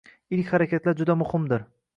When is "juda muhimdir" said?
1.03-1.71